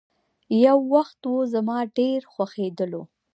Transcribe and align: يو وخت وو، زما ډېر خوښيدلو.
يو 0.63 0.79
وخت 0.93 1.19
وو، 1.29 1.37
زما 1.53 1.77
ډېر 1.97 2.19
خوښيدلو. 2.33 3.01